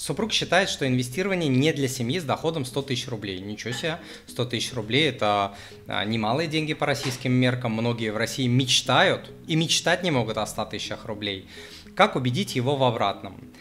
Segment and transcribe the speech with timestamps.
[0.00, 3.38] Супруг считает, что инвестирование не для семьи с доходом 100 тысяч рублей.
[3.38, 5.54] Ничего себе, 100 тысяч рублей– это
[5.86, 7.72] а, немалые деньги по российским меркам.
[7.72, 11.46] Многие в России мечтают и мечтать не могут о 100 тысячах рублей.
[11.94, 13.52] Как убедить его в обратном?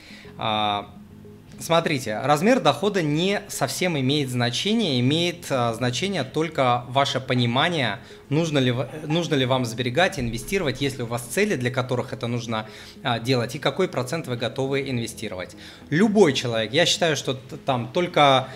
[1.59, 7.99] Смотрите, размер дохода не совсем имеет значение, имеет а, значение только ваше понимание,
[8.29, 8.73] нужно ли,
[9.05, 12.65] нужно ли вам сберегать, инвестировать, если у вас цели, для которых это нужно
[13.03, 15.57] а, делать, и какой процент вы готовы инвестировать.
[15.89, 18.47] Любой человек, я считаю, что там только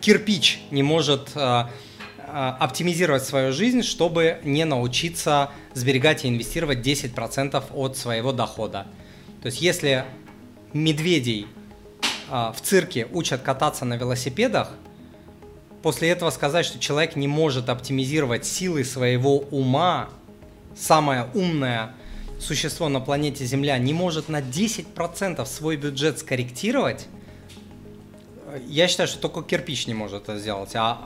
[0.00, 1.68] кирпич не может а,
[2.58, 8.86] оптимизировать свою жизнь, чтобы не научиться сберегать и инвестировать 10% от своего дохода.
[9.42, 10.06] То есть если
[10.72, 11.46] медведей
[12.30, 14.70] в цирке учат кататься на велосипедах,
[15.82, 20.08] после этого сказать, что человек не может оптимизировать силы своего ума,
[20.76, 21.94] самое умное
[22.38, 27.06] существо на планете Земля не может на 10% свой бюджет скорректировать,
[28.66, 30.98] я считаю, что только кирпич не может это сделать, а,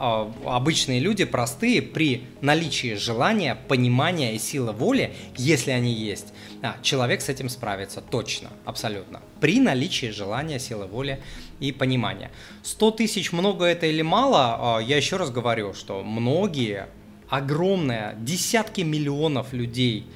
[0.46, 6.76] а обычные люди простые при наличии желания, понимания и силы воли, если они есть, а,
[6.82, 9.20] человек с этим справится точно, абсолютно.
[9.40, 11.20] При наличии желания, силы воли
[11.60, 12.30] и понимания.
[12.62, 16.88] 100 тысяч много это или мало, а, я еще раз говорю, что многие,
[17.28, 20.06] огромное, десятки миллионов людей,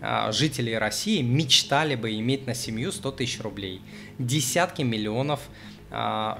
[0.00, 3.80] а, жителей России мечтали бы иметь на семью 100 тысяч рублей.
[4.18, 5.73] Десятки миллионов людей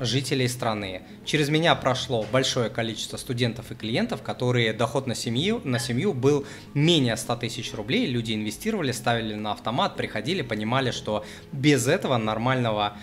[0.01, 1.03] жителей страны.
[1.25, 6.45] Через меня прошло большое количество студентов и клиентов, которые доход на семью, на семью был
[6.75, 8.07] менее 100 тысяч рублей.
[8.07, 12.97] Люди инвестировали, ставили на автомат, приходили, понимали, что без этого нормального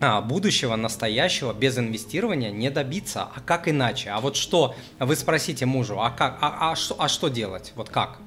[0.00, 3.22] а, будущего, настоящего, без инвестирования не добиться.
[3.34, 4.10] А как иначе?
[4.10, 7.72] А вот что, вы спросите мужу, а, как, а, а, что, а что делать?
[7.76, 8.18] Вот как?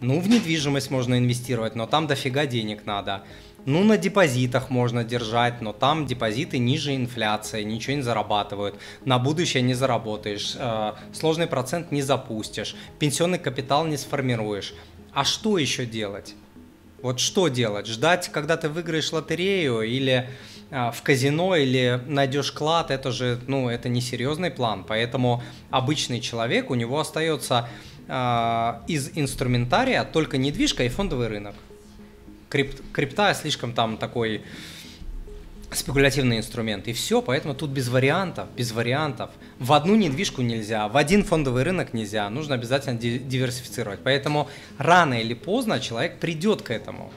[0.00, 3.24] Ну, в недвижимость можно инвестировать, но там дофига денег надо.
[3.66, 8.76] Ну, на депозитах можно держать, но там депозиты ниже инфляции, ничего не зарабатывают.
[9.04, 14.72] На будущее не заработаешь, э, сложный процент не запустишь, пенсионный капитал не сформируешь.
[15.12, 16.36] А что еще делать?
[17.02, 17.88] Вот что делать?
[17.88, 20.28] Ждать, когда ты выиграешь лотерею или
[20.70, 24.84] э, в казино или найдешь клад, это же, ну, это не серьезный план.
[24.86, 27.68] Поэтому обычный человек, у него остается
[28.06, 31.56] э, из инструментария только недвижка и фондовый рынок
[32.48, 34.42] крип, крипта слишком там такой
[35.72, 36.88] спекулятивный инструмент.
[36.88, 39.30] И все, поэтому тут без вариантов, без вариантов.
[39.58, 44.00] В одну недвижку нельзя, в один фондовый рынок нельзя, нужно обязательно диверсифицировать.
[44.02, 44.48] Поэтому
[44.78, 47.12] рано или поздно человек придет к этому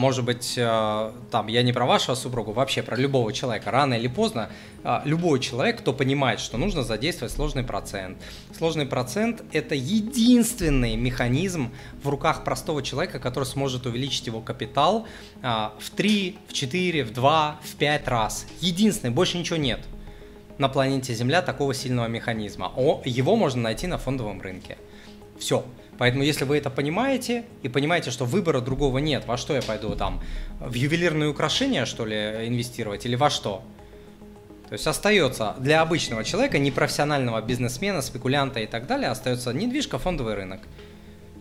[0.00, 4.08] может быть, э, там, я не про вашего супругу, вообще про любого человека, рано или
[4.08, 4.48] поздно,
[4.82, 8.16] э, любой человек, кто понимает, что нужно задействовать сложный процент.
[8.56, 11.70] Сложный процент– это единственный механизм
[12.02, 15.06] в руках простого человека, который сможет увеличить его капитал
[15.42, 18.46] э, в 3, в 4, в 2, в 5 раз.
[18.62, 19.80] Единственный, больше ничего нет
[20.56, 22.72] на планете Земля такого сильного механизма.
[23.04, 24.78] Его можно найти на фондовом рынке.
[25.40, 25.64] Все.
[25.98, 29.96] Поэтому, если вы это понимаете и понимаете, что выбора другого нет, во что я пойду
[29.96, 30.22] там,
[30.60, 33.62] в ювелирные украшения, что ли, инвестировать или во что?
[34.68, 40.34] То есть остается для обычного человека, непрофессионального бизнесмена, спекулянта и так далее, остается недвижка, фондовый
[40.34, 40.60] рынок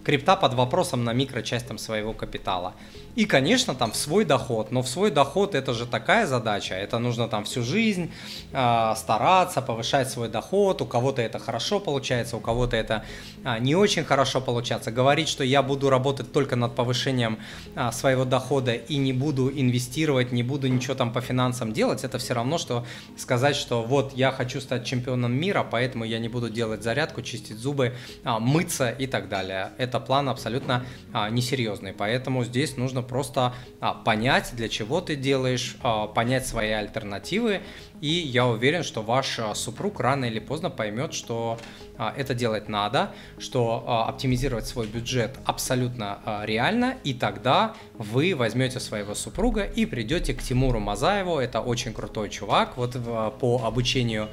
[0.09, 2.73] крипта под вопросом на микрочасть там, своего капитала.
[3.15, 6.99] И, конечно, там в свой доход, но в свой доход это же такая задача, это
[6.99, 8.11] нужно там всю жизнь
[8.51, 13.03] э, стараться, повышать свой доход, у кого-то это хорошо получается, у кого-то это
[13.43, 14.91] э, не очень хорошо получается.
[14.91, 17.37] Говорить, что я буду работать только над повышением
[17.75, 22.17] э, своего дохода и не буду инвестировать, не буду ничего там по финансам делать, это
[22.17, 22.85] все равно, что
[23.17, 27.57] сказать, что вот я хочу стать чемпионом мира, поэтому я не буду делать зарядку, чистить
[27.57, 27.93] зубы,
[28.23, 29.71] э, мыться и так далее.
[29.77, 31.93] Это это план абсолютно а, несерьезный.
[31.93, 37.61] Поэтому здесь нужно просто а, понять, для чего ты делаешь, а, понять свои альтернативы.
[38.01, 41.57] И я уверен, что ваш а, супруг рано или поздно поймет, что
[41.97, 48.79] а, это делать надо, что а, оптимизировать свой бюджет абсолютно реально, и тогда вы возьмете
[48.79, 51.39] своего супруга и придете к Тимуру Мазаеву.
[51.39, 52.95] Это очень крутой чувак вот
[53.39, 54.29] по обучению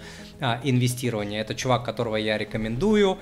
[0.65, 1.41] инвестирования.
[1.41, 3.19] Это чувак, которого я рекомендую,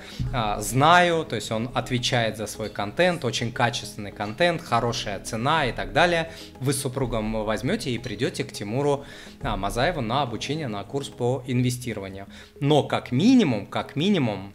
[0.57, 5.93] знаю, то есть он отвечает за свой контент, очень качественный контент, хорошая цена и так
[5.93, 6.29] далее.
[6.59, 9.05] Вы с супругом возьмете и придете к Тимуру
[9.41, 10.34] Мазаеву на обучение
[10.67, 12.27] на курс по инвестированию.
[12.59, 14.53] Но как минимум, как минимум,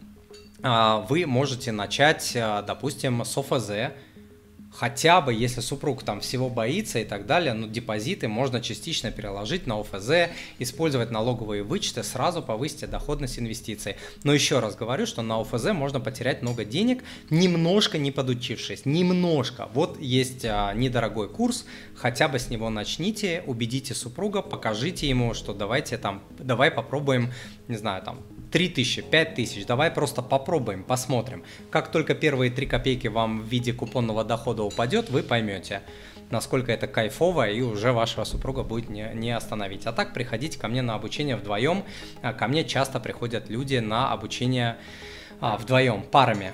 [0.63, 3.93] а, вы можете начать, а, допустим, с ОФЗ,
[4.71, 9.67] хотя бы, если супруг там всего боится и так далее, но депозиты можно частично переложить
[9.67, 13.95] на ОФЗ, использовать налоговые вычеты, сразу повысить доходность инвестиций.
[14.23, 19.69] Но еще раз говорю, что на ОФЗ можно потерять много денег, немножко не подучившись, немножко.
[19.73, 21.65] Вот есть а, недорогой курс,
[21.95, 27.31] хотя бы с него начните, убедите супруга, покажите ему, что давайте там, давай попробуем,
[27.67, 28.21] не знаю, там
[28.51, 31.43] 3 тысячи, 5 тысяч, давай просто попробуем, посмотрим.
[31.69, 35.81] Как только первые 3 копейки вам в виде купонного дохода упадет, вы поймете,
[36.29, 39.85] насколько это кайфово, и уже вашего супруга будет не, не остановить.
[39.85, 41.83] А так приходите ко мне на обучение вдвоем.
[42.21, 44.77] А ко мне часто приходят люди на обучение
[45.39, 46.53] а, вдвоем, парами.